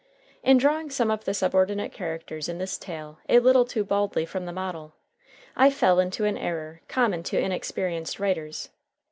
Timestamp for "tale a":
2.79-3.37